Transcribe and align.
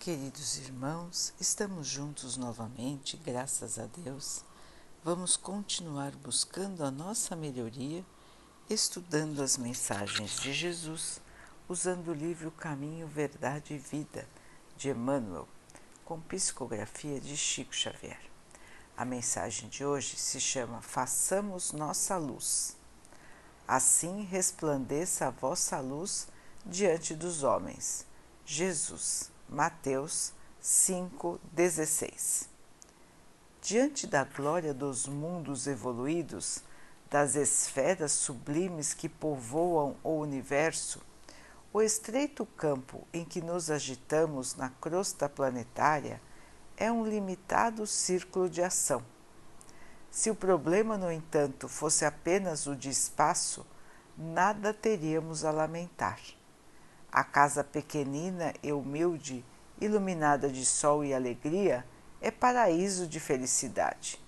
Queridos 0.00 0.56
irmãos, 0.56 1.34
estamos 1.38 1.86
juntos 1.86 2.38
novamente, 2.38 3.18
graças 3.18 3.78
a 3.78 3.84
Deus. 3.84 4.42
Vamos 5.04 5.36
continuar 5.36 6.12
buscando 6.12 6.82
a 6.82 6.90
nossa 6.90 7.36
melhoria, 7.36 8.02
estudando 8.70 9.42
as 9.42 9.58
mensagens 9.58 10.40
de 10.40 10.54
Jesus, 10.54 11.20
usando 11.68 12.08
o 12.08 12.14
livro 12.14 12.50
Caminho, 12.50 13.06
Verdade 13.08 13.74
e 13.74 13.78
Vida, 13.78 14.26
de 14.74 14.88
Emmanuel, 14.88 15.46
com 16.02 16.18
psicografia 16.18 17.20
de 17.20 17.36
Chico 17.36 17.74
Xavier. 17.74 18.22
A 18.96 19.04
mensagem 19.04 19.68
de 19.68 19.84
hoje 19.84 20.16
se 20.16 20.40
chama 20.40 20.80
Façamos 20.80 21.72
Nossa 21.72 22.16
Luz. 22.16 22.74
Assim 23.68 24.22
resplandeça 24.22 25.26
a 25.26 25.30
vossa 25.30 25.78
luz 25.78 26.26
diante 26.64 27.14
dos 27.14 27.42
homens. 27.42 28.06
Jesus. 28.46 29.29
Mateus 29.52 30.32
5,16 30.62 32.46
Diante 33.60 34.06
da 34.06 34.22
glória 34.22 34.72
dos 34.72 35.08
mundos 35.08 35.66
evoluídos, 35.66 36.62
das 37.10 37.34
esferas 37.34 38.12
sublimes 38.12 38.94
que 38.94 39.08
povoam 39.08 39.96
o 40.04 40.10
universo, 40.10 41.00
o 41.72 41.82
estreito 41.82 42.46
campo 42.46 43.04
em 43.12 43.24
que 43.24 43.42
nos 43.42 43.72
agitamos 43.72 44.54
na 44.54 44.68
crosta 44.68 45.28
planetária 45.28 46.22
é 46.76 46.92
um 46.92 47.04
limitado 47.04 47.88
círculo 47.88 48.48
de 48.48 48.62
ação. 48.62 49.04
Se 50.12 50.30
o 50.30 50.34
problema, 50.36 50.96
no 50.96 51.10
entanto, 51.10 51.68
fosse 51.68 52.04
apenas 52.04 52.68
o 52.68 52.76
de 52.76 52.88
espaço, 52.88 53.66
nada 54.16 54.72
teríamos 54.72 55.44
a 55.44 55.50
lamentar. 55.50 56.20
A 57.12 57.24
casa 57.24 57.64
pequenina 57.64 58.54
e 58.62 58.72
humilde, 58.72 59.44
iluminada 59.80 60.48
de 60.48 60.64
sol 60.64 61.04
e 61.04 61.12
alegria, 61.12 61.84
é 62.20 62.30
paraíso 62.30 63.04
de 63.08 63.18
felicidade. 63.18 64.20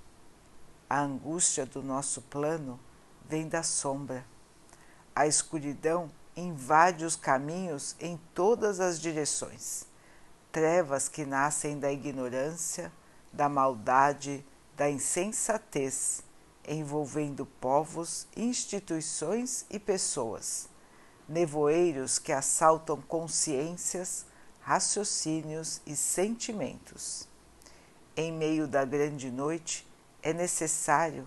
A 0.91 1.01
angústia 1.01 1.65
do 1.65 1.81
nosso 1.81 2.23
plano 2.23 2.81
vem 3.29 3.49
da 3.49 3.63
sombra. 3.63 4.27
A 5.15 5.29
escuridão 5.29 6.11
invade 6.37 7.05
os 7.05 7.15
caminhos 7.15 7.95
em 8.01 8.19
todas 8.35 8.81
as 8.81 9.01
direções. 9.01 9.87
Trevas 10.51 11.09
que 11.09 11.25
nascem 11.25 11.79
da 11.79 11.93
ignorância, 11.93 12.93
da 13.33 13.49
maldade, 13.49 14.45
da 14.77 14.91
insensatez, 14.91 16.25
envolvendo 16.67 17.47
povos, 17.47 18.27
instituições 18.37 19.67
e 19.71 19.79
pessoas 19.79 20.72
nevoeiros 21.33 22.19
que 22.19 22.31
assaltam 22.31 23.01
consciências, 23.01 24.27
raciocínios 24.61 25.81
e 25.87 25.97
sentimentos. 25.97 27.27
Em 28.15 28.31
meio 28.31 28.69
da 28.69 28.85
grande 28.85 29.31
noite, 29.31 29.89
é 30.23 30.35
necessário 30.35 31.27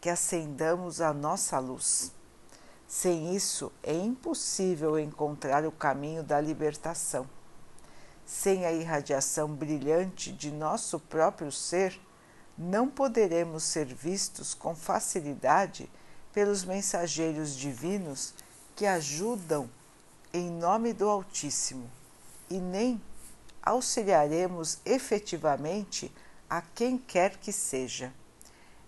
que 0.00 0.08
acendamos 0.08 1.02
a 1.02 1.12
nossa 1.12 1.58
luz. 1.58 2.10
Sem 2.86 3.36
isso, 3.36 3.70
é 3.82 3.92
impossível 3.92 4.98
encontrar 4.98 5.66
o 5.66 5.72
caminho 5.72 6.22
da 6.22 6.40
libertação. 6.40 7.28
Sem 8.24 8.64
a 8.64 8.72
irradiação 8.72 9.52
brilhante 9.54 10.32
de 10.32 10.50
nosso 10.50 10.98
próprio 10.98 11.52
ser, 11.52 12.00
não 12.56 12.88
poderemos 12.88 13.62
ser 13.62 13.84
vistos 13.86 14.54
com 14.54 14.74
facilidade 14.74 15.90
pelos 16.32 16.64
mensageiros 16.64 17.54
divinos 17.54 18.32
que 18.78 18.86
ajudam 18.86 19.68
em 20.32 20.48
nome 20.48 20.92
do 20.92 21.08
Altíssimo 21.08 21.90
e 22.48 22.60
nem 22.60 23.02
auxiliaremos 23.60 24.78
efetivamente 24.84 26.14
a 26.48 26.62
quem 26.62 26.96
quer 26.96 27.38
que 27.38 27.52
seja. 27.52 28.14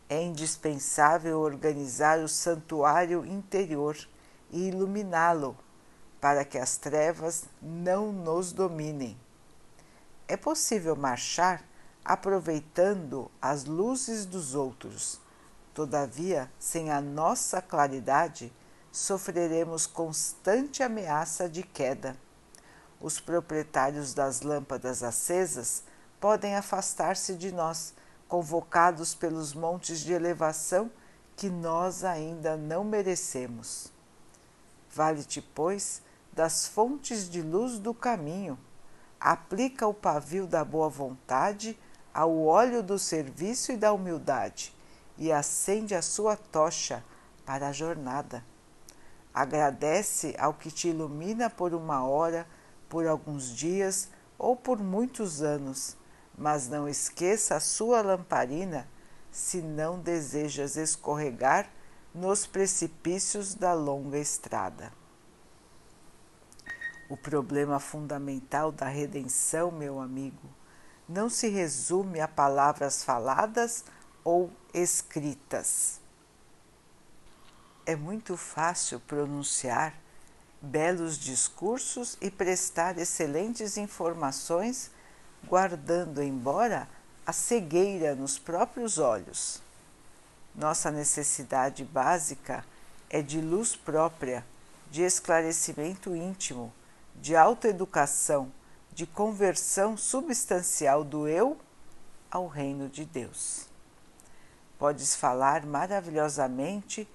É 0.08 0.22
indispensável 0.22 1.41
organizar 1.41 2.20
o 2.20 2.28
santuário 2.28 3.27
interior 3.27 3.96
e 4.52 4.68
iluminá-lo 4.68 5.56
para 6.20 6.45
que 6.45 6.57
as 6.57 6.77
trevas 6.77 7.46
não 7.61 8.12
nos 8.12 8.52
dominem. 8.52 9.18
É 10.28 10.36
possível 10.36 10.95
marchar 10.95 11.64
aproveitando 12.05 13.28
as 13.42 13.64
luzes 13.64 14.24
dos 14.24 14.55
outros. 14.55 15.20
Todavia, 15.74 16.48
sem 16.61 16.92
a 16.92 17.01
nossa 17.01 17.61
claridade, 17.61 18.52
sofreremos 18.92 19.86
constante 19.86 20.83
ameaça 20.83 21.48
de 21.48 21.62
queda. 21.62 22.17
Os 23.01 23.20
proprietários 23.20 24.12
das 24.12 24.42
lâmpadas 24.42 25.02
acesas 25.02 25.84
podem 26.20 26.55
afastar-se 26.55 27.34
de 27.34 27.51
nós, 27.51 27.95
convocados 28.28 29.14
pelos 29.14 29.55
montes 29.55 30.01
de 30.01 30.12
elevação 30.12 30.90
que 31.36 31.48
nós 31.48 32.05
ainda 32.05 32.56
não 32.56 32.84
merecemos. 32.84 33.90
Vale-te, 34.92 35.40
pois, 35.40 36.02
das 36.33 36.67
fontes 36.67 37.28
de 37.30 37.40
luz 37.40 37.78
do 37.78 37.95
caminho, 37.95 38.58
aplica 39.18 39.86
o 39.86 39.95
pavio 39.95 40.46
da 40.46 40.64
boa 40.64 40.89
vontade 40.89 41.78
ao 42.12 42.45
óleo 42.45 42.83
do 42.83 42.98
serviço 42.98 43.72
e 43.72 43.77
da 43.77 43.92
humildade 43.92 44.74
e 45.17 45.30
acende 45.30 45.95
a 45.95 46.02
sua 46.02 46.36
tocha 46.36 47.05
para 47.45 47.68
a 47.68 47.72
jornada. 47.72 48.45
Agradece 49.33 50.35
ao 50.39 50.55
que 50.55 50.70
te 50.70 50.89
ilumina 50.89 51.48
por 51.48 51.73
uma 51.73 52.05
hora, 52.05 52.46
por 52.89 53.07
alguns 53.07 53.55
dias 53.55 54.08
ou 54.36 54.57
por 54.57 54.79
muitos 54.79 55.41
anos, 55.41 55.96
mas 56.36 56.68
não 56.68 56.89
esqueça 56.89 57.57
a 57.57 57.61
sua 57.61 58.02
lamparina 58.02 58.89
se 59.30 59.63
não 59.63 60.01
desejas 60.01 60.77
escorregar 60.77 61.70
nos 62.13 62.46
precipícios 62.46 63.55
da 63.55 63.73
longa 63.73 64.19
estrada. 64.19 64.92
O 67.08 67.17
problema 67.17 67.79
fundamental 67.79 68.73
da 68.73 68.89
redenção, 68.89 69.70
meu 69.70 70.01
amigo, 70.01 70.48
não 71.08 71.29
se 71.29 71.48
resume 71.48 72.20
a 72.20 72.27
palavras 72.27 73.05
faladas 73.05 73.85
ou 74.24 74.51
escritas 74.74 75.99
é 77.86 77.96
muito 77.96 78.36
fácil 78.36 79.01
pronunciar 79.01 79.95
belos 80.61 81.18
discursos 81.18 82.17
e 82.20 82.30
prestar 82.30 82.98
excelentes 82.98 83.77
informações, 83.77 84.91
guardando 85.46 86.23
embora 86.23 86.89
a 87.27 87.33
cegueira 87.33 88.14
nos 88.14 88.39
próprios 88.39 88.98
olhos. 88.98 89.63
Nossa 90.55 90.90
necessidade 90.90 91.85
básica 91.85 92.64
é 93.08 93.23
de 93.23 93.40
luz 93.40 93.74
própria, 93.74 94.45
de 94.90 95.02
esclarecimento 95.02 96.14
íntimo, 96.14 96.73
de 97.17 97.36
autoeducação, 97.36 98.52
de 98.92 99.07
conversão 99.07 99.96
substancial 99.96 101.05
do 101.05 101.27
eu 101.27 101.57
ao 102.30 102.46
reino 102.46 102.89
de 102.89 103.05
Deus. 103.05 103.67
Podes 104.79 105.14
falar 105.14 105.64
maravilhosamente 105.64 107.08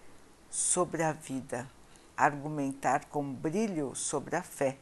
sobre 0.56 1.04
a 1.04 1.12
vida, 1.12 1.70
argumentar 2.16 3.08
com 3.10 3.30
brilho 3.30 3.94
sobre 3.94 4.38
a 4.38 4.42
fé, 4.42 4.78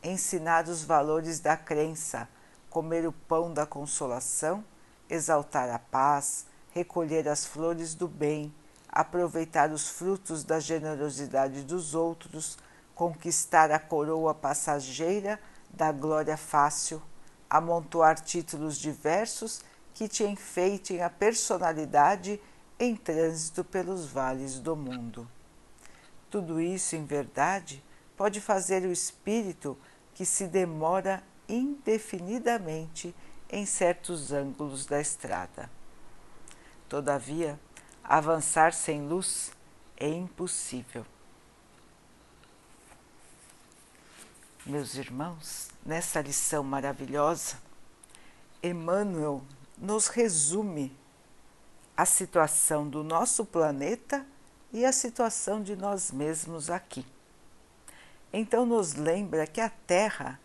ensinar 0.00 0.68
os 0.68 0.84
valores 0.84 1.40
da 1.40 1.56
crença, 1.56 2.28
comer 2.70 3.04
o 3.04 3.10
pão 3.10 3.52
da 3.52 3.66
consolação, 3.66 4.64
exaltar 5.10 5.70
a 5.70 5.78
paz, 5.80 6.46
recolher 6.70 7.28
as 7.28 7.44
flores 7.44 7.96
do 7.96 8.06
bem, 8.06 8.54
aproveitar 8.88 9.72
os 9.72 9.88
frutos 9.88 10.44
da 10.44 10.60
generosidade 10.60 11.64
dos 11.64 11.96
outros, 11.96 12.56
conquistar 12.94 13.72
a 13.72 13.78
coroa 13.80 14.32
passageira 14.32 15.40
da 15.68 15.90
glória 15.90 16.36
fácil, 16.36 17.02
amontoar 17.50 18.20
títulos 18.20 18.78
diversos 18.78 19.62
que 19.92 20.06
te 20.06 20.22
enfeitem 20.22 21.02
a 21.02 21.10
personalidade 21.10 22.40
em 22.78 22.94
trânsito 22.94 23.64
pelos 23.64 24.06
vales 24.06 24.58
do 24.58 24.76
mundo. 24.76 25.28
Tudo 26.30 26.60
isso, 26.60 26.94
em 26.94 27.04
verdade, 27.04 27.82
pode 28.16 28.40
fazer 28.40 28.82
o 28.82 28.92
espírito 28.92 29.76
que 30.14 30.24
se 30.24 30.46
demora 30.46 31.22
indefinidamente 31.48 33.14
em 33.50 33.64
certos 33.64 34.32
ângulos 34.32 34.84
da 34.84 35.00
estrada. 35.00 35.70
Todavia, 36.88 37.58
avançar 38.04 38.72
sem 38.72 39.06
luz 39.06 39.52
é 39.96 40.08
impossível. 40.08 41.04
Meus 44.66 44.96
irmãos, 44.96 45.70
nessa 45.84 46.20
lição 46.20 46.62
maravilhosa, 46.62 47.56
Emmanuel 48.62 49.42
nos 49.78 50.08
resume 50.08 50.94
a 51.98 52.04
situação 52.04 52.88
do 52.88 53.02
nosso 53.02 53.44
planeta 53.44 54.24
e 54.72 54.84
a 54.84 54.92
situação 54.92 55.60
de 55.60 55.74
nós 55.74 56.12
mesmos 56.12 56.70
aqui. 56.70 57.04
Então, 58.32 58.64
nos 58.64 58.94
lembra 58.94 59.48
que 59.48 59.60
a 59.60 59.68
Terra 59.68 60.38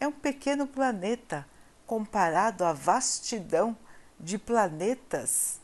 é 0.00 0.08
um 0.08 0.12
pequeno 0.12 0.66
planeta 0.66 1.46
comparado 1.86 2.64
à 2.64 2.72
vastidão 2.72 3.76
de 4.18 4.38
planetas 4.38 5.60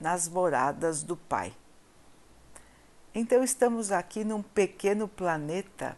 nas 0.00 0.26
moradas 0.28 1.02
do 1.02 1.14
Pai. 1.14 1.54
Então 3.14 3.44
estamos 3.44 3.92
aqui 3.92 4.24
num 4.24 4.40
pequeno 4.40 5.06
planeta, 5.06 5.94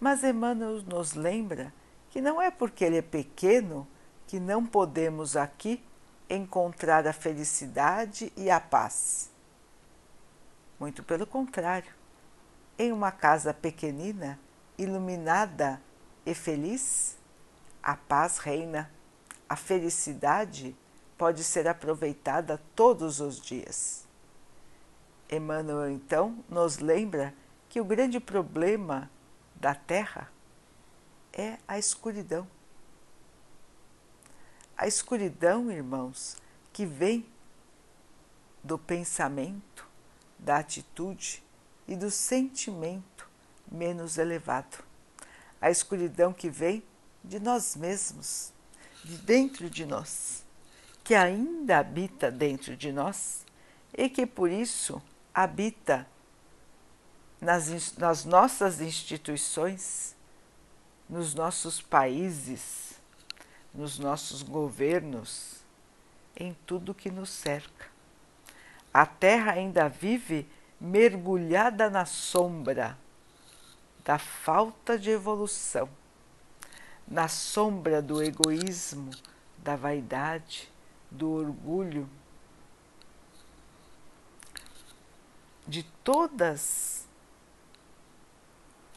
mas 0.00 0.24
Emmanuel 0.24 0.82
nos 0.82 1.12
lembra 1.12 1.72
que 2.10 2.20
não 2.20 2.42
é 2.42 2.50
porque 2.50 2.84
ele 2.84 2.96
é 2.96 3.02
pequeno 3.02 3.86
que 4.26 4.40
não 4.40 4.66
podemos 4.66 5.36
aqui 5.36 5.80
encontrar 6.28 7.06
a 7.06 7.12
felicidade 7.12 8.32
e 8.36 8.50
a 8.50 8.60
paz. 8.60 9.30
Muito 10.78 11.02
pelo 11.02 11.26
contrário, 11.26 11.92
em 12.78 12.90
uma 12.92 13.12
casa 13.12 13.54
pequenina, 13.54 14.38
iluminada 14.76 15.80
e 16.24 16.34
feliz, 16.34 17.16
a 17.82 17.96
paz 17.96 18.38
reina, 18.38 18.90
a 19.48 19.56
felicidade 19.56 20.76
pode 21.18 21.44
ser 21.44 21.68
aproveitada 21.68 22.60
todos 22.74 23.20
os 23.20 23.40
dias. 23.40 24.06
Emmanuel 25.30 25.90
então 25.90 26.44
nos 26.48 26.78
lembra 26.78 27.34
que 27.68 27.80
o 27.80 27.84
grande 27.84 28.18
problema 28.20 29.10
da 29.54 29.74
Terra 29.74 30.30
é 31.32 31.58
a 31.66 31.78
escuridão. 31.78 32.46
A 34.82 34.88
escuridão, 34.88 35.70
irmãos, 35.70 36.36
que 36.72 36.84
vem 36.84 37.24
do 38.64 38.76
pensamento, 38.76 39.86
da 40.36 40.56
atitude 40.56 41.40
e 41.86 41.94
do 41.94 42.10
sentimento 42.10 43.30
menos 43.70 44.18
elevado. 44.18 44.82
A 45.60 45.70
escuridão 45.70 46.32
que 46.32 46.50
vem 46.50 46.82
de 47.22 47.38
nós 47.38 47.76
mesmos, 47.76 48.52
de 49.04 49.18
dentro 49.18 49.70
de 49.70 49.86
nós, 49.86 50.44
que 51.04 51.14
ainda 51.14 51.78
habita 51.78 52.28
dentro 52.28 52.76
de 52.76 52.90
nós 52.90 53.46
e 53.96 54.08
que 54.08 54.26
por 54.26 54.50
isso 54.50 55.00
habita 55.32 56.08
nas, 57.40 57.96
nas 57.96 58.24
nossas 58.24 58.80
instituições, 58.80 60.16
nos 61.08 61.34
nossos 61.34 61.80
países, 61.80 62.91
nos 63.74 63.98
nossos 63.98 64.42
governos, 64.42 65.60
em 66.36 66.56
tudo 66.66 66.94
que 66.94 67.10
nos 67.10 67.30
cerca. 67.30 67.86
A 68.92 69.06
Terra 69.06 69.52
ainda 69.52 69.88
vive 69.88 70.46
mergulhada 70.80 71.88
na 71.88 72.04
sombra 72.04 72.98
da 74.04 74.18
falta 74.18 74.98
de 74.98 75.10
evolução, 75.10 75.88
na 77.06 77.28
sombra 77.28 78.02
do 78.02 78.22
egoísmo, 78.22 79.10
da 79.58 79.76
vaidade, 79.76 80.70
do 81.10 81.30
orgulho, 81.30 82.08
de 85.66 85.84
todas 86.02 87.06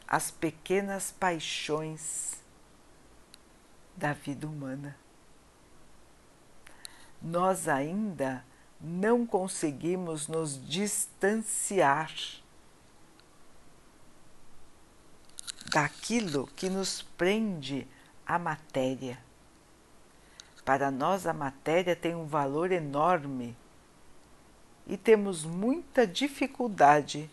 as 0.08 0.32
pequenas 0.32 1.12
paixões 1.12 2.45
da 3.96 4.14
vida 4.14 4.48
humana. 4.48 4.96
Nós 7.22 7.68
ainda 7.68 8.44
não 8.80 9.26
conseguimos 9.26 10.28
nos 10.28 10.64
distanciar 10.68 12.14
daquilo 15.72 16.48
que 16.56 16.70
nos 16.70 17.02
prende 17.02 17.88
à 18.26 18.38
matéria. 18.38 19.18
Para 20.64 20.92
nós, 20.92 21.28
a 21.28 21.34
matéria 21.34 21.96
tem 21.96 22.16
um 22.16 22.26
valor 22.26 22.72
enorme 22.72 23.56
e 24.88 24.98
temos 24.98 25.44
muita 25.44 26.06
dificuldade 26.06 27.30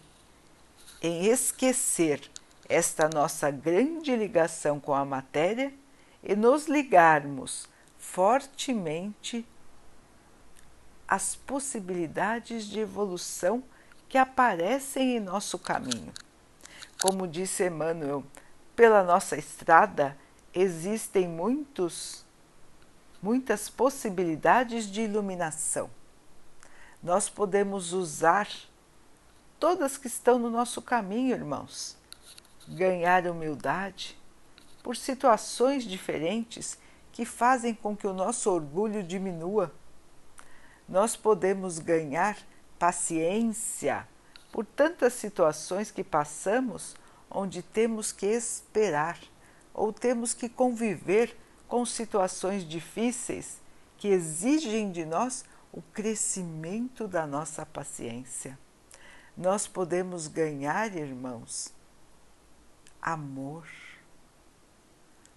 em 1.03 1.27
esquecer 1.27 2.31
esta 2.69 3.09
nossa 3.09 3.51
grande 3.51 4.15
ligação 4.17 4.79
com 4.81 4.95
a 4.95 5.05
matéria 5.05 5.73
e 6.23 6.37
nos 6.37 6.67
ligarmos 6.67 7.69
fortemente 7.99 9.47
às 11.09 11.35
possibilidades 11.35 12.65
de 12.65 12.81
evolução 12.81 13.63
que 14.09 14.17
aparecem 14.17 15.17
em 15.17 15.21
nosso 15.21 15.59
caminho. 15.59 16.13
Como 17.01 17.27
disse 17.27 17.67
Emmanuel, 17.67 18.25
pela 18.77 19.03
nossa 19.03 19.37
estrada 19.37 20.17
existem 20.55 21.29
muitos, 21.29 22.25
muitas 23.23 23.69
possibilidades 23.69 24.87
de 24.87 25.03
iluminação. 25.03 25.91
Nós 27.03 27.29
podemos 27.29 27.93
usar 27.93 28.49
todas 29.59 29.97
que 29.97 30.07
estão 30.07 30.39
no 30.39 30.51
nosso 30.51 30.81
caminho, 30.81 31.35
irmãos. 31.35 31.97
Ganhar 32.69 33.27
humildade 33.27 34.17
por 34.83 34.97
situações 34.97 35.85
diferentes 35.85 36.79
que 37.13 37.25
fazem 37.25 37.75
com 37.75 37.97
que 37.97 38.07
o 38.07 38.13
nosso 38.13 38.51
orgulho 38.51 39.03
diminua. 39.03 39.73
Nós 40.89 41.17
podemos 41.17 41.79
ganhar 41.79 42.37
paciência 42.79 44.09
por 44.51 44.67
tantas 44.67 45.13
situações 45.13 45.91
que 45.91 46.03
passamos 46.03 46.97
onde 47.31 47.63
temos 47.63 48.13
que 48.13 48.27
esperar 48.27 49.19
ou 49.73 49.93
temos 49.93 50.35
que 50.35 50.49
conviver 50.49 51.37
com 51.67 51.87
situações 51.87 52.69
difíceis 52.69 53.61
que 53.97 54.09
exigem 54.09 54.91
de 54.91 55.07
nós 55.07 55.45
o 55.73 55.81
crescimento 55.81 57.09
da 57.09 57.27
nossa 57.27 57.65
paciência. 57.65 58.59
Nós 59.35 59.67
podemos 59.67 60.27
ganhar, 60.29 60.95
irmãos, 60.95 61.73
amor, 63.01 63.67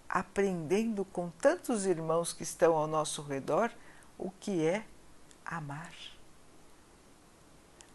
aprendendo 0.08 1.04
com 1.04 1.30
tantos 1.30 1.86
irmãos 1.86 2.32
que 2.32 2.42
estão 2.42 2.74
ao 2.74 2.86
nosso 2.86 3.22
redor 3.22 3.70
o 4.18 4.30
que 4.30 4.64
é 4.64 4.84
amar 5.44 5.92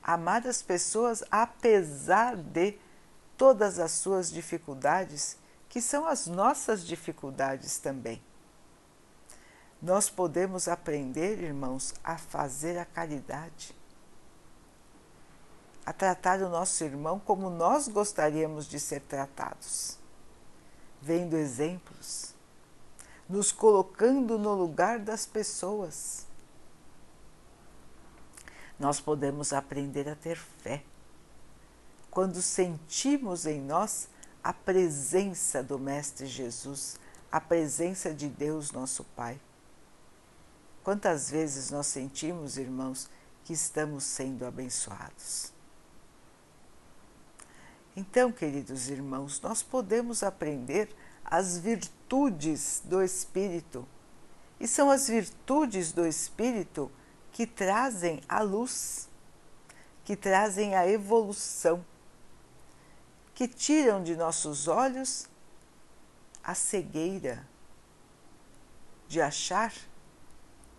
amar 0.01 0.47
as 0.47 0.61
pessoas 0.61 1.23
apesar 1.29 2.35
de 2.35 2.77
todas 3.37 3.79
as 3.79 3.91
suas 3.91 4.31
dificuldades, 4.31 5.37
que 5.69 5.81
são 5.81 6.07
as 6.07 6.27
nossas 6.27 6.85
dificuldades 6.85 7.77
também. 7.77 8.21
Nós 9.81 10.09
podemos 10.09 10.67
aprender, 10.67 11.41
irmãos, 11.41 11.93
a 12.03 12.17
fazer 12.17 12.77
a 12.77 12.85
caridade, 12.85 13.75
a 15.85 15.91
tratar 15.91 16.39
o 16.41 16.49
nosso 16.49 16.83
irmão 16.83 17.19
como 17.19 17.49
nós 17.49 17.87
gostaríamos 17.87 18.67
de 18.67 18.79
ser 18.79 19.01
tratados, 19.01 19.97
vendo 21.01 21.35
exemplos, 21.35 22.33
nos 23.27 23.51
colocando 23.51 24.37
no 24.37 24.53
lugar 24.53 24.99
das 24.99 25.25
pessoas 25.25 26.25
nós 28.81 28.99
podemos 28.99 29.53
aprender 29.53 30.09
a 30.09 30.15
ter 30.15 30.35
fé. 30.35 30.83
Quando 32.09 32.41
sentimos 32.41 33.45
em 33.45 33.61
nós 33.61 34.09
a 34.43 34.51
presença 34.51 35.61
do 35.61 35.77
Mestre 35.77 36.25
Jesus, 36.25 36.99
a 37.31 37.39
presença 37.39 38.11
de 38.11 38.27
Deus, 38.27 38.71
nosso 38.71 39.03
Pai. 39.15 39.39
Quantas 40.83 41.29
vezes 41.29 41.69
nós 41.69 41.85
sentimos, 41.85 42.57
irmãos, 42.57 43.07
que 43.45 43.53
estamos 43.53 44.03
sendo 44.03 44.45
abençoados? 44.45 45.53
Então, 47.95 48.31
queridos 48.31 48.89
irmãos, 48.89 49.41
nós 49.41 49.61
podemos 49.61 50.23
aprender 50.23 50.89
as 51.25 51.57
virtudes 51.57 52.81
do 52.85 53.01
Espírito. 53.01 53.87
E 54.59 54.67
são 54.67 54.89
as 54.89 55.07
virtudes 55.07 55.91
do 55.91 56.05
Espírito 56.05 56.91
que 57.31 57.45
trazem 57.45 58.21
a 58.27 58.41
luz, 58.41 59.09
que 60.05 60.15
trazem 60.15 60.75
a 60.75 60.87
evolução, 60.87 61.83
que 63.33 63.47
tiram 63.47 64.03
de 64.03 64.15
nossos 64.15 64.67
olhos 64.67 65.27
a 66.43 66.53
cegueira 66.53 67.45
de 69.11 69.19
achar 69.19 69.73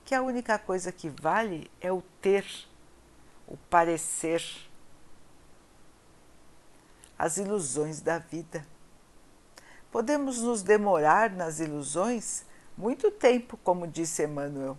que 0.07 0.14
a 0.14 0.23
única 0.23 0.59
coisa 0.59 0.90
que 0.90 1.11
vale 1.11 1.71
é 1.83 1.92
o 1.92 2.00
ter, 2.23 2.47
o 3.47 3.59
parecer, 3.69 4.42
as 7.23 7.37
ilusões 7.37 8.00
da 8.00 8.19
vida. 8.19 8.67
Podemos 9.93 10.43
nos 10.43 10.62
demorar 10.64 11.31
nas 11.31 11.61
ilusões 11.61 12.45
muito 12.76 13.12
tempo, 13.12 13.57
como 13.62 13.87
disse 13.87 14.25
Emmanuel 14.25 14.76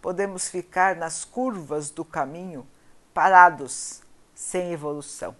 podemos 0.00 0.50
ficar 0.50 0.96
nas 0.96 1.24
curvas 1.24 1.88
do 1.88 2.04
caminho, 2.04 2.66
parados, 3.14 4.02
sem 4.34 4.70
evolução. 4.70 5.34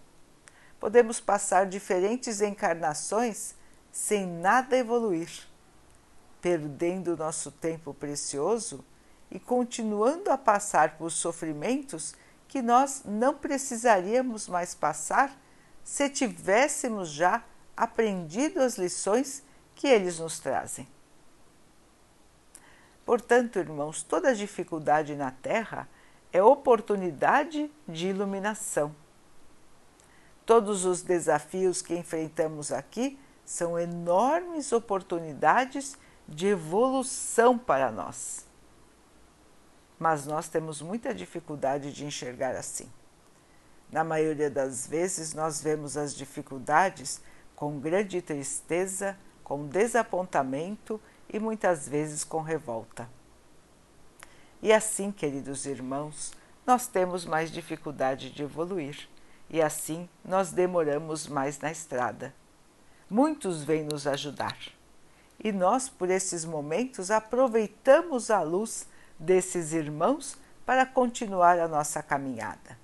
Podemos 0.81 1.21
passar 1.21 1.67
diferentes 1.67 2.41
encarnações 2.41 3.55
sem 3.93 4.27
nada 4.27 4.75
evoluir, 4.75 5.29
perdendo 6.41 7.15
nosso 7.15 7.51
tempo 7.51 7.93
precioso 7.93 8.83
e 9.31 9.39
continuando 9.39 10.31
a 10.31 10.39
passar 10.39 10.97
por 10.97 11.11
sofrimentos 11.11 12.15
que 12.49 12.63
nós 12.63 13.03
não 13.05 13.35
precisaríamos 13.35 14.49
mais 14.49 14.75
passar 14.75 15.31
se 15.85 16.09
tivéssemos 16.09 17.11
já 17.11 17.45
aprendido 17.77 18.61
as 18.61 18.79
lições 18.79 19.45
que 19.75 19.87
eles 19.87 20.19
nos 20.19 20.39
trazem. 20.39 20.89
Portanto, 23.05 23.59
irmãos, 23.59 24.03
toda 24.03 24.35
dificuldade 24.35 25.15
na 25.15 25.31
Terra 25.31 25.87
é 26.33 26.43
oportunidade 26.43 27.71
de 27.87 28.09
iluminação. 28.09 28.95
Todos 30.47 30.85
os 30.85 31.03
desafios 31.03 31.83
que 31.83 31.95
enfrentamos 31.95 32.73
aqui 32.73 33.19
são 33.45 33.79
enormes 33.79 34.73
oportunidades 34.73 35.99
de 36.27 36.47
evolução 36.49 37.59
para 37.59 37.91
nós. 37.91 38.47
Mas 39.99 40.27
nós 40.27 40.49
temos 40.49 40.81
muita 40.81 41.15
dificuldade 41.15 41.93
de 41.93 42.05
enxergar 42.05 42.57
assim. 42.57 42.91
Na 43.95 44.03
maioria 44.03 44.51
das 44.51 44.89
vezes, 44.89 45.35
nós 45.35 45.61
vemos 45.61 45.97
as 45.97 46.17
dificuldades 46.17 47.21
com 47.55 47.79
grande 47.79 48.21
tristeza, 48.21 49.17
com 49.45 49.69
desapontamento 49.69 51.01
e 51.33 51.39
muitas 51.39 51.89
vezes 51.89 52.25
com 52.25 52.41
revolta. 52.41 53.09
E 54.61 54.73
assim, 54.73 55.13
queridos 55.13 55.65
irmãos, 55.65 56.33
nós 56.67 56.89
temos 56.89 57.25
mais 57.25 57.53
dificuldade 57.53 58.31
de 58.33 58.43
evoluir 58.43 59.09
e 59.49 59.63
assim 59.63 60.09
nós 60.25 60.51
demoramos 60.51 61.29
mais 61.29 61.61
na 61.61 61.71
estrada. 61.71 62.35
Muitos 63.09 63.63
vêm 63.63 63.85
nos 63.85 64.09
ajudar 64.09 64.59
e 65.39 65.53
nós, 65.53 65.89
por 65.89 66.11
esses 66.11 66.45
momentos, 66.45 67.13
aproveitamos 67.13 68.29
a 68.29 68.43
luz 68.43 68.89
desses 69.17 69.73
irmãos 69.73 70.37
para 70.67 70.85
continuar 70.85 71.61
a 71.61 71.69
nossa 71.69 72.03
caminhada. 72.03 72.83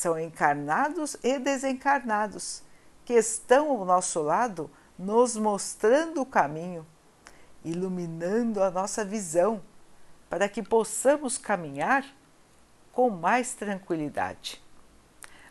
São 0.00 0.18
encarnados 0.18 1.14
e 1.22 1.38
desencarnados 1.38 2.62
que 3.04 3.12
estão 3.12 3.68
ao 3.70 3.84
nosso 3.84 4.22
lado, 4.22 4.70
nos 4.98 5.36
mostrando 5.36 6.22
o 6.22 6.24
caminho, 6.24 6.86
iluminando 7.62 8.62
a 8.62 8.70
nossa 8.70 9.04
visão, 9.04 9.60
para 10.30 10.48
que 10.48 10.62
possamos 10.62 11.36
caminhar 11.36 12.02
com 12.92 13.10
mais 13.10 13.52
tranquilidade. 13.52 14.64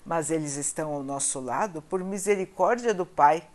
Mas 0.04 0.32
eles 0.32 0.56
estão 0.56 0.96
ao 0.96 1.04
nosso 1.04 1.40
lado 1.40 1.84
por 1.84 2.04
misericórdia 2.04 2.92
do 2.92 3.06
Pai, 3.06 3.48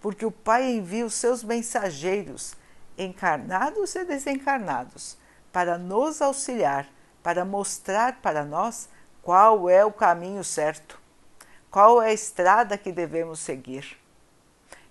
porque 0.00 0.24
o 0.24 0.30
Pai 0.30 0.72
envia 0.72 1.04
os 1.04 1.12
seus 1.12 1.44
mensageiros, 1.44 2.54
encarnados 2.96 3.94
e 3.94 4.02
desencarnados, 4.06 5.18
para 5.52 5.76
nos 5.76 6.22
auxiliar, 6.22 6.88
para 7.22 7.44
mostrar 7.44 8.22
para 8.22 8.42
nós 8.42 8.88
qual 9.24 9.68
é 9.68 9.84
o 9.84 9.90
caminho 9.90 10.44
certo 10.44 11.02
qual 11.74 12.00
é 12.00 12.10
a 12.10 12.12
estrada 12.12 12.78
que 12.78 12.92
devemos 12.92 13.40
seguir. 13.40 13.98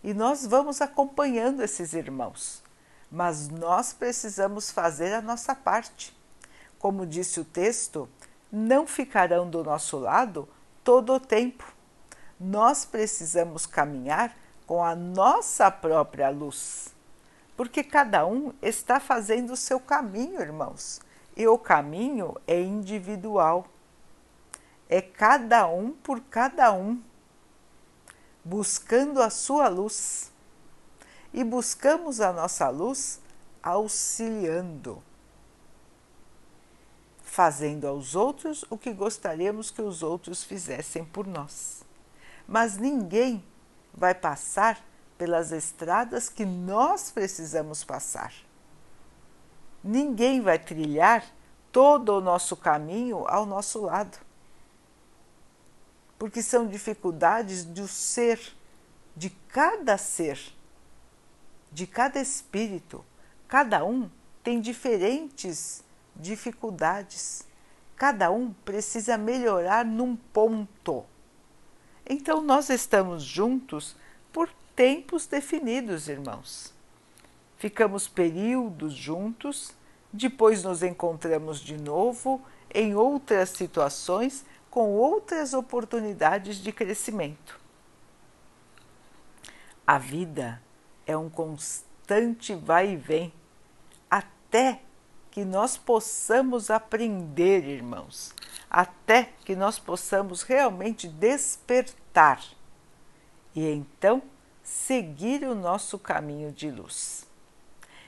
E 0.03 0.13
nós 0.13 0.45
vamos 0.45 0.81
acompanhando 0.81 1.63
esses 1.63 1.93
irmãos, 1.93 2.61
mas 3.09 3.47
nós 3.47 3.93
precisamos 3.93 4.69
fazer 4.69 5.13
a 5.13 5.21
nossa 5.21 5.55
parte. 5.55 6.13
Como 6.77 7.05
disse 7.05 7.39
o 7.39 7.45
texto, 7.45 8.09
não 8.51 8.85
ficarão 8.85 9.49
do 9.49 9.63
nosso 9.63 9.97
lado 9.97 10.45
todo 10.83 11.13
o 11.13 11.21
tempo. 11.21 11.73
Nós 12.37 12.83
precisamos 12.83 13.65
caminhar 13.65 14.35
com 14.67 14.83
a 14.83 14.93
nossa 14.93 15.71
própria 15.71 16.29
luz, 16.29 16.93
porque 17.55 17.81
cada 17.81 18.25
um 18.25 18.51
está 18.61 18.99
fazendo 18.99 19.53
o 19.53 19.57
seu 19.57 19.79
caminho, 19.79 20.41
irmãos, 20.41 20.99
e 21.33 21.47
o 21.47 21.57
caminho 21.57 22.35
é 22.45 22.61
individual 22.61 23.65
é 24.89 25.01
cada 25.01 25.67
um 25.67 25.91
por 25.91 26.19
cada 26.21 26.71
um, 26.73 27.01
buscando 28.43 29.21
a 29.21 29.29
sua 29.29 29.67
luz. 29.67 30.31
E 31.33 31.43
buscamos 31.43 32.21
a 32.21 32.31
nossa 32.31 32.69
luz 32.69 33.19
auxiliando, 33.61 35.01
fazendo 37.23 37.87
aos 37.87 38.13
outros 38.13 38.63
o 38.69 38.77
que 38.77 38.93
gostaríamos 38.93 39.71
que 39.71 39.81
os 39.81 40.03
outros 40.03 40.43
fizessem 40.43 41.03
por 41.03 41.25
nós. 41.25 41.83
Mas 42.47 42.77
ninguém 42.77 43.43
vai 43.91 44.13
passar 44.13 44.79
pelas 45.17 45.51
estradas 45.51 46.29
que 46.29 46.45
nós 46.45 47.09
precisamos 47.09 47.83
passar. 47.83 48.31
Ninguém 49.83 50.39
vai 50.39 50.59
trilhar 50.59 51.25
todo 51.71 52.09
o 52.09 52.21
nosso 52.21 52.55
caminho 52.55 53.25
ao 53.27 53.43
nosso 53.43 53.81
lado 53.81 54.19
porque 56.23 56.41
são 56.41 56.65
dificuldades 56.65 57.65
do 57.65 57.85
ser, 57.85 58.39
de 59.13 59.29
cada 59.29 59.97
ser, 59.97 60.39
de 61.69 61.85
cada 61.85 62.17
espírito. 62.17 63.03
Cada 63.45 63.83
um 63.83 64.09
tem 64.41 64.61
diferentes 64.61 65.83
dificuldades. 66.15 67.45
Cada 67.97 68.31
um 68.31 68.53
precisa 68.63 69.17
melhorar 69.17 69.83
num 69.83 70.15
ponto. 70.15 71.03
Então, 72.09 72.41
nós 72.41 72.69
estamos 72.69 73.21
juntos 73.21 73.93
por 74.31 74.49
tempos 74.77 75.27
definidos, 75.27 76.07
irmãos. 76.07 76.73
Ficamos 77.57 78.07
períodos 78.07 78.93
juntos, 78.93 79.73
depois 80.13 80.63
nos 80.63 80.83
encontramos 80.83 81.59
de 81.59 81.75
novo 81.75 82.41
em 82.73 82.95
outras 82.95 83.49
situações 83.49 84.45
com 84.73 84.95
outras 84.95 85.53
oportunidades 85.53 86.55
de 86.55 86.71
crescimento. 86.71 87.61
A 89.85 89.99
vida 89.99 90.59
é 91.05 91.15
um 91.15 91.29
constante 91.29 92.55
vai 92.55 92.93
e 92.93 92.95
vem 92.95 93.31
até 94.09 94.81
que 95.29 95.45
nós 95.45 95.77
possamos 95.77 96.71
aprender, 96.71 97.63
irmãos, 97.65 98.33
até 98.67 99.29
que 99.45 99.55
nós 99.55 99.77
possamos 99.77 100.41
realmente 100.41 101.07
despertar 101.07 102.43
e 103.53 103.69
então 103.69 104.23
seguir 104.63 105.43
o 105.43 105.53
nosso 105.53 105.99
caminho 105.99 106.51
de 106.51 106.71
luz. 106.71 107.27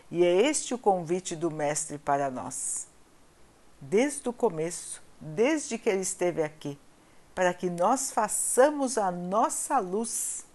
E 0.10 0.26
é 0.26 0.48
este 0.48 0.74
o 0.74 0.80
convite 0.80 1.36
do 1.36 1.52
Mestre 1.52 2.00
para 2.00 2.32
nós. 2.32 2.88
Desde 3.80 4.28
o 4.28 4.34
começo, 4.34 5.05
desde 5.20 5.78
que 5.78 5.90
Ele 5.90 6.02
esteve 6.02 6.44
aqui, 6.44 6.80
para 7.34 7.54
que 7.54 7.70
nós 7.70 8.12
façamos 8.12 8.98
a 8.98 9.12
nossa 9.12 9.80
luz, 9.80 10.46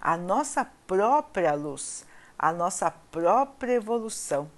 a 0.00 0.16
nossa 0.16 0.64
própria 0.86 1.54
luz, 1.54 2.04
a 2.38 2.52
nossa 2.52 2.90
própria 2.90 3.74
evolução. 3.74 4.50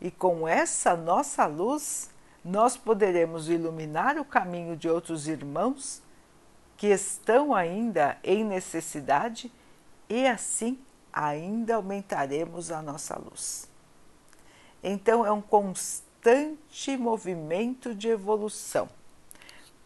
E 0.00 0.10
com 0.10 0.46
essa 0.46 0.96
nossa 0.96 1.46
luz, 1.46 2.10
nós 2.44 2.76
poderemos 2.76 3.48
iluminar 3.48 4.18
o 4.18 4.24
caminho 4.24 4.76
de 4.76 4.88
outros 4.88 5.26
irmãos 5.26 6.02
que 6.76 6.88
estão 6.88 7.54
ainda 7.54 8.18
em 8.22 8.44
necessidade 8.44 9.50
e 10.08 10.26
assim 10.26 10.78
ainda 11.12 11.76
aumentaremos 11.76 12.70
a 12.70 12.82
nossa 12.82 13.18
luz. 13.18 13.68
Então 14.82 15.24
é 15.24 15.32
um 15.32 15.40
constante 15.40 16.05
constante 16.26 16.96
movimento 16.96 17.94
de 17.94 18.08
evolução. 18.08 18.88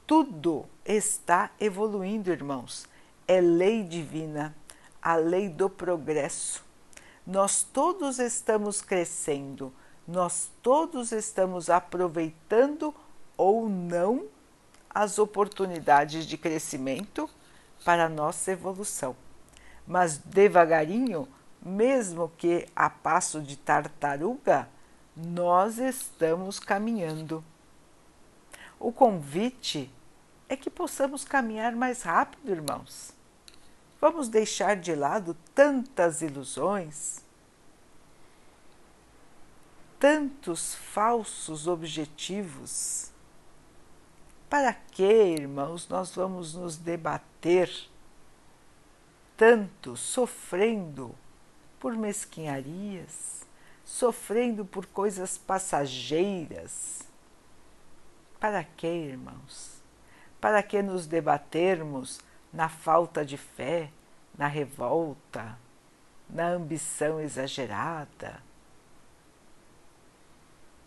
Tudo 0.07 0.65
está 0.87 1.51
evoluindo, 1.61 2.31
irmãos. 2.31 2.87
É 3.29 3.43
lei 3.43 3.83
divina, 3.83 4.57
a 5.03 5.17
lei 5.17 5.51
do 5.51 5.69
progresso. 5.69 6.65
Nós 7.27 7.63
todos 7.63 8.19
estamos 8.19 8.81
crescendo, 8.81 9.71
nós 10.09 10.51
todos 10.63 11.13
estamos 11.13 11.69
aproveitando 11.69 12.95
ou 13.37 13.69
não 13.69 14.25
as 14.89 15.19
oportunidades 15.19 16.25
de 16.25 16.39
crescimento 16.39 17.29
para 17.85 18.07
a 18.07 18.09
nossa 18.09 18.51
evolução. 18.51 19.15
Mas 19.87 20.17
devagarinho, 20.17 21.29
mesmo 21.61 22.33
que 22.39 22.67
a 22.75 22.89
passo 22.89 23.43
de 23.43 23.59
tartaruga, 23.59 24.67
nós 25.17 25.79
estamos 25.79 26.59
caminhando. 26.59 27.45
O 28.79 28.93
convite 28.93 29.93
é 30.49 30.57
que 30.57 30.71
possamos 30.71 31.25
caminhar 31.25 31.75
mais 31.77 32.03
rápido, 32.03 32.51
irmãos. 32.51 33.13
Vamos 34.01 34.29
deixar 34.29 34.77
de 34.77 34.95
lado 34.95 35.37
tantas 35.55 36.23
ilusões, 36.23 37.21
tantos 39.99 40.75
falsos 40.75 41.67
objetivos. 41.67 43.11
Para 44.49 44.73
que, 44.73 45.05
irmãos, 45.05 45.87
nós 45.89 46.15
vamos 46.15 46.55
nos 46.55 46.77
debater 46.77 47.71
tanto 49.37 49.97
sofrendo 49.97 51.15
por 51.79 51.95
mesquinharias, 51.95 53.47
sofrendo 53.91 54.65
por 54.65 54.87
coisas 54.87 55.37
passageiras. 55.37 57.01
Para 58.39 58.63
que, 58.63 58.87
irmãos? 58.87 59.83
Para 60.41 60.63
que 60.63 60.81
nos 60.81 61.09
debatermos 61.09 62.21
na 62.53 62.69
falta 62.69 63.25
de 63.25 63.37
fé, 63.37 63.91
na 64.39 64.47
revolta, 64.47 65.59
na 66.29 66.51
ambição 66.51 67.21
exagerada? 67.21 68.41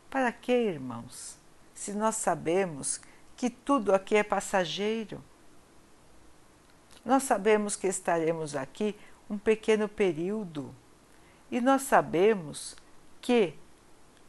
Para 0.10 0.32
que, 0.32 0.54
irmãos? 0.54 1.38
Se 1.74 1.92
nós 1.92 2.16
sabemos 2.16 3.02
que 3.36 3.50
tudo 3.50 3.94
aqui 3.94 4.16
é 4.16 4.24
passageiro. 4.24 5.22
Nós 7.04 7.24
sabemos 7.24 7.76
que 7.76 7.88
estaremos 7.88 8.56
aqui 8.56 8.96
um 9.30 9.38
pequeno 9.38 9.90
período 9.90 10.74
e 11.52 11.60
nós 11.60 11.82
sabemos 11.82 12.78
que 13.24 13.56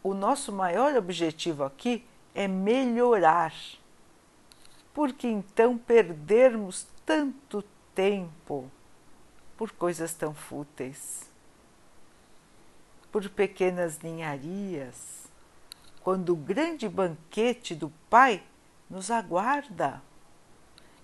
o 0.05 0.15
nosso 0.15 0.53
maior 0.53 0.97
objetivo 0.97 1.65
aqui 1.65 2.07
é 2.33 2.47
melhorar. 2.47 3.53
Porque 4.95 5.27
então 5.27 5.77
perdermos 5.77 6.87
tanto 7.05 7.65
tempo 7.93 8.71
por 9.57 9.73
coisas 9.73 10.15
tão 10.15 10.33
fúteis, 10.33 11.29
por 13.11 13.29
pequenas 13.29 14.01
ninharias, 14.01 15.29
quando 16.01 16.33
o 16.33 16.37
grande 16.37 16.89
banquete 16.89 17.75
do 17.75 17.91
Pai 18.09 18.45
nos 18.89 19.11
aguarda. 19.11 20.01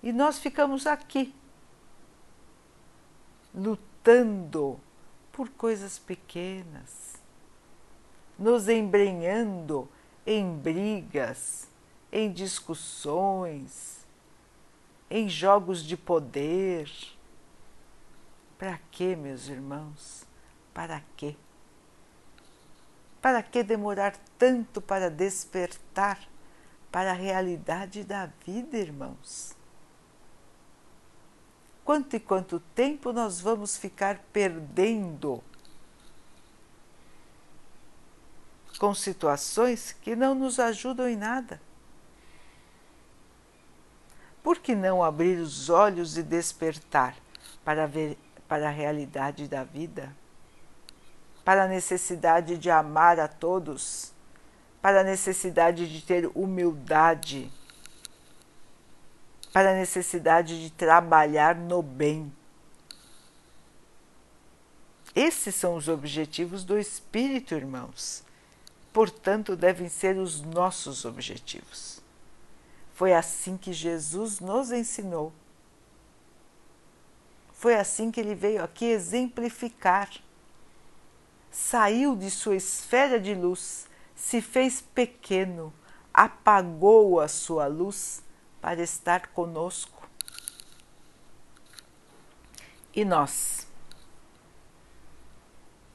E 0.01 0.13
nós 0.13 0.39
ficamos 0.39 0.87
aqui, 0.87 1.35
lutando 3.53 4.79
por 5.31 5.49
coisas 5.49 5.99
pequenas, 5.99 7.10
nos 8.37 8.67
embrenhando 8.67 9.89
em 10.25 10.55
brigas, 10.55 11.67
em 12.11 12.31
discussões, 12.31 14.05
em 15.09 15.27
jogos 15.29 15.83
de 15.83 15.97
poder. 15.97 16.89
Para 18.57 18.79
quê, 18.91 19.15
meus 19.15 19.47
irmãos? 19.47 20.25
Para 20.73 21.01
quê? 21.17 21.35
Para 23.21 23.43
que 23.43 23.63
demorar 23.63 24.15
tanto 24.37 24.81
para 24.81 25.09
despertar 25.09 26.19
para 26.91 27.11
a 27.11 27.15
realidade 27.15 28.03
da 28.03 28.29
vida, 28.45 28.77
irmãos? 28.77 29.55
Quanto 31.83 32.15
e 32.15 32.19
quanto 32.19 32.59
tempo 32.73 33.11
nós 33.11 33.41
vamos 33.41 33.77
ficar 33.77 34.19
perdendo 34.31 35.43
com 38.81 38.95
situações 38.95 39.95
que 40.01 40.15
não 40.15 40.33
nos 40.33 40.59
ajudam 40.59 41.07
em 41.07 41.15
nada? 41.15 41.61
Por 44.41 44.57
que 44.57 44.73
não 44.73 45.03
abrir 45.03 45.37
os 45.37 45.69
olhos 45.69 46.17
e 46.17 46.23
despertar 46.23 47.15
para 47.63 47.85
ver 47.85 48.17
para 48.47 48.69
a 48.69 48.71
realidade 48.71 49.47
da 49.47 49.63
vida? 49.63 50.11
Para 51.45 51.65
a 51.65 51.67
necessidade 51.67 52.57
de 52.57 52.71
amar 52.71 53.19
a 53.19 53.27
todos? 53.27 54.11
Para 54.81 55.01
a 55.01 55.03
necessidade 55.03 55.87
de 55.87 56.01
ter 56.03 56.25
humildade? 56.33 57.51
Para 59.53 59.73
a 59.73 59.75
necessidade 59.75 60.59
de 60.59 60.71
trabalhar 60.71 61.53
no 61.53 61.83
bem? 61.83 62.33
Esses 65.13 65.53
são 65.53 65.75
os 65.75 65.87
objetivos 65.87 66.63
do 66.63 66.79
Espírito, 66.79 67.53
irmãos 67.53 68.23
portanto, 68.93 69.55
devem 69.55 69.89
ser 69.89 70.17
os 70.17 70.41
nossos 70.41 71.05
objetivos. 71.05 72.01
Foi 72.93 73.13
assim 73.13 73.57
que 73.57 73.73
Jesus 73.73 74.39
nos 74.39 74.71
ensinou. 74.71 75.33
Foi 77.53 77.75
assim 77.75 78.11
que 78.11 78.19
ele 78.19 78.35
veio 78.35 78.63
aqui 78.63 78.85
exemplificar. 78.85 80.09
Saiu 81.51 82.15
de 82.15 82.29
sua 82.31 82.55
esfera 82.55 83.19
de 83.19 83.35
luz, 83.35 83.87
se 84.15 84.41
fez 84.41 84.81
pequeno, 84.81 85.73
apagou 86.13 87.19
a 87.19 87.27
sua 87.27 87.67
luz 87.67 88.23
para 88.61 88.81
estar 88.81 89.27
conosco. 89.27 90.07
E 92.93 93.05
nós 93.05 93.67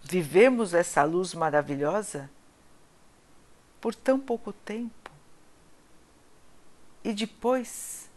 vivemos 0.02 0.72
essa 0.72 1.04
luz 1.04 1.34
maravilhosa? 1.34 2.30
Por 3.80 3.94
tão 3.94 4.18
pouco 4.18 4.52
tempo 4.52 5.10
e 7.04 7.12
depois 7.12 8.10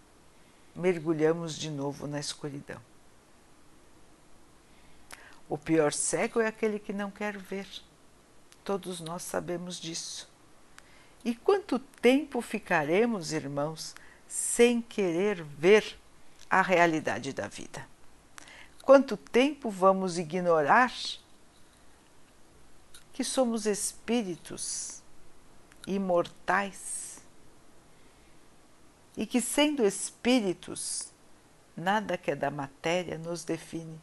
mergulhamos 0.76 1.56
de 1.56 1.69
novo 1.69 2.08
na 2.08 2.19
escuridão. 2.19 2.82
O 5.48 5.58
pior 5.58 5.93
cego 5.93 6.39
é 6.39 6.48
aquele 6.48 6.80
que 6.80 6.91
não 6.93 7.12
quer 7.12 7.38
ver. 7.38 7.67
Todos 8.63 9.00
nós 9.00 9.24
sabemos 9.24 9.80
disso. 9.80 10.30
E 11.24 11.36
quanto 11.36 11.78
tempo 11.78 12.41
ficaremos, 12.41 13.32
irmãos, 13.32 13.95
sem 14.28 14.82
querer 14.82 15.43
ver 15.43 15.98
a 16.50 16.62
realidade 16.62 17.34
da 17.34 17.48
vida? 17.48 17.88
Quanto 18.82 19.17
tempo 19.17 19.69
vamos 19.69 20.17
ignorar 20.17 20.91
que 23.13 23.24
somos 23.24 23.65
espíritos 23.65 24.98
imortais 25.89 27.19
e 29.17 29.25
que, 29.25 29.41
sendo 29.41 29.86
espíritos, 29.86 31.12
nada 31.75 32.17
que 32.17 32.32
é 32.32 32.36
da 32.36 32.49
matéria 32.49 33.17
nos 33.17 33.43
define. 33.43 33.99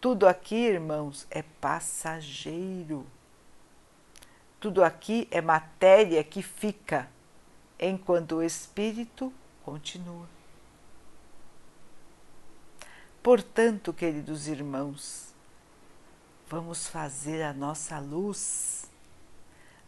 Tudo 0.00 0.28
aqui, 0.28 0.54
irmãos, 0.54 1.26
é 1.30 1.42
passageiro. 1.42 3.06
Tudo 4.60 4.84
aqui 4.84 5.26
é 5.30 5.40
matéria 5.40 6.22
que 6.22 6.42
fica, 6.42 7.08
enquanto 7.80 8.36
o 8.36 8.42
espírito 8.42 9.32
continua. 9.64 10.28
Portanto, 13.22 13.92
queridos 13.92 14.46
irmãos, 14.46 15.33
Vamos 16.48 16.86
fazer 16.86 17.42
a 17.42 17.52
nossa 17.52 17.98
luz. 17.98 18.90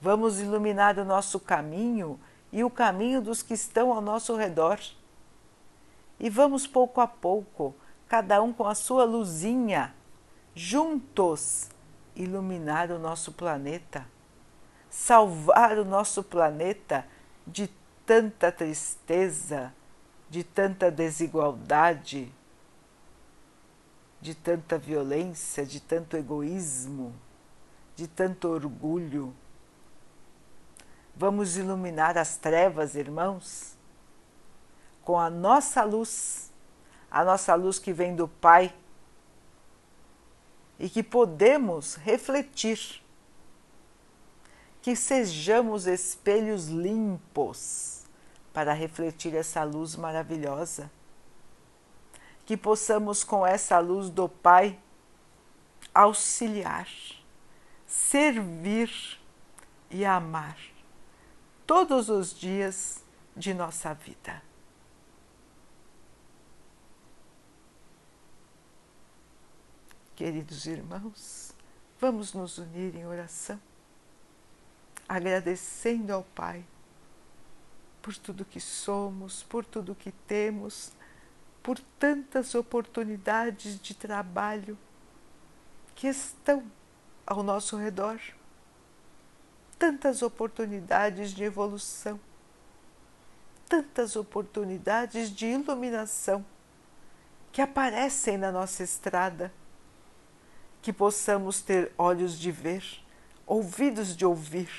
Vamos 0.01 0.41
iluminar 0.41 0.99
o 0.99 1.05
nosso 1.05 1.39
caminho 1.39 2.19
e 2.53 2.65
o 2.65 2.71
caminho 2.71 3.21
dos 3.21 3.43
que 3.43 3.55
estão 3.55 3.93
ao 3.93 4.01
nosso 4.01 4.35
redor. 4.37 4.81
E 6.19 6.31
vamos 6.31 6.67
pouco 6.67 7.01
a 7.01 7.07
pouco, 7.07 7.75
cada 8.09 8.43
um 8.43 8.53
com 8.53 8.67
a 8.67 8.75
sua 8.75 9.05
luzinha, 9.05 9.95
juntos, 10.55 11.69
iluminar 12.15 12.91
o 12.91 12.99
nosso 12.99 13.33
planeta, 13.33 14.07
salvar 14.89 15.79
o 15.79 15.85
nosso 15.85 16.23
planeta 16.23 17.07
de 17.47 17.69
tanta 18.07 18.51
tristeza, 18.51 19.75
de 20.31 20.43
tanta 20.43 20.91
desigualdade, 20.91 22.33
de 24.27 24.35
tanta 24.35 24.77
violência, 24.77 25.65
de 25.65 25.79
tanto 25.79 26.17
egoísmo, 26.17 27.15
de 27.95 28.09
tanto 28.09 28.49
orgulho. 28.49 29.33
Vamos 31.15 31.57
iluminar 31.57 32.19
as 32.19 32.37
trevas, 32.37 32.97
irmãos, 32.97 33.77
com 35.05 35.17
a 35.17 35.31
nossa 35.31 35.85
luz, 35.85 36.53
a 37.09 37.25
nossa 37.25 37.55
luz 37.55 37.79
que 37.79 37.93
vem 37.93 38.17
do 38.17 38.27
Pai 38.27 38.75
e 40.77 40.91
que 40.91 41.05
podemos 41.05 41.95
refletir. 41.95 43.01
Que 44.83 44.97
sejamos 44.97 45.87
espelhos 45.87 46.67
limpos 46.67 48.03
para 48.53 48.73
refletir 48.73 49.37
essa 49.37 49.63
luz 49.63 49.95
maravilhosa 49.95 50.91
que 52.47 52.57
possamos, 52.57 53.25
com 53.25 53.45
essa 53.45 53.79
luz 53.81 54.09
do 54.09 54.29
Pai, 54.29 54.79
auxiliar, 55.93 56.89
servir 57.87 58.91
e 59.91 60.05
amar 60.05 60.57
todos 61.67 62.09
os 62.09 62.33
dias 62.33 63.03
de 63.37 63.53
nossa 63.53 63.93
vida. 63.93 64.41
Queridos 70.15 70.67
irmãos, 70.67 71.53
vamos 72.01 72.33
nos 72.33 72.59
unir 72.59 72.95
em 72.95 73.07
oração, 73.07 73.61
agradecendo 75.09 76.13
ao 76.13 76.23
Pai 76.23 76.65
por 78.01 78.17
tudo 78.17 78.45
que 78.45 78.61
somos, 78.61 79.43
por 79.43 79.65
tudo 79.65 79.95
que 79.95 80.13
temos, 80.13 80.93
por 81.67 81.81
tantas 81.99 82.55
oportunidades 82.55 83.81
de 83.81 83.93
trabalho 83.93 84.79
que 85.97 86.07
estão 86.07 86.63
ao 87.27 87.43
nosso 87.43 87.77
redor, 87.77 88.21
tantas 89.77 90.23
oportunidades 90.23 91.33
de 91.33 91.43
evolução, 91.43 92.21
tantas 93.69 94.15
oportunidades 94.15 95.29
de 95.29 95.47
iluminação 95.47 96.47
que 97.51 97.61
aparecem 97.61 98.39
na 98.39 98.53
nossa 98.53 98.85
estrada, 98.85 99.53
que 100.81 100.93
possamos 100.93 101.61
ter 101.63 101.91
olhos 101.99 102.39
de 102.39 102.53
ver, 102.53 102.85
ouvidos 103.45 104.17
de 104.17 104.25
ouvir. 104.25 104.71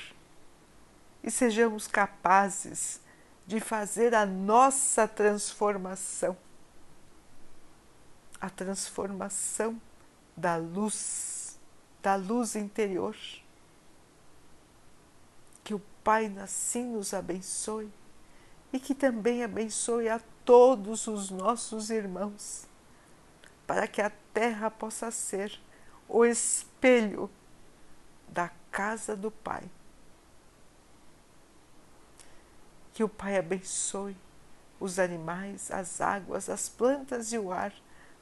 E 1.22 1.30
sejamos 1.30 1.86
capazes 1.86 2.98
de 3.46 3.60
fazer 3.60 4.14
a 4.14 4.24
nossa 4.24 5.06
transformação 5.06 6.34
a 8.40 8.48
transformação 8.48 9.80
da 10.36 10.56
luz, 10.56 11.58
da 12.02 12.14
luz 12.14 12.54
interior. 12.56 13.16
Que 15.64 15.74
o 15.74 15.80
Pai 16.02 16.32
assim 16.38 16.92
nos 16.92 17.12
abençoe 17.12 17.92
e 18.72 18.78
que 18.78 18.94
também 18.94 19.42
abençoe 19.42 20.08
a 20.08 20.20
todos 20.44 21.06
os 21.06 21.30
nossos 21.30 21.90
irmãos, 21.90 22.66
para 23.66 23.86
que 23.86 24.00
a 24.00 24.10
terra 24.32 24.70
possa 24.70 25.10
ser 25.10 25.60
o 26.08 26.24
espelho 26.24 27.30
da 28.28 28.50
casa 28.70 29.14
do 29.14 29.30
Pai. 29.30 29.68
Que 32.94 33.04
o 33.04 33.08
Pai 33.08 33.36
abençoe 33.36 34.16
os 34.80 34.98
animais, 34.98 35.70
as 35.70 36.00
águas, 36.00 36.48
as 36.48 36.68
plantas 36.68 37.32
e 37.32 37.38
o 37.38 37.52
ar 37.52 37.74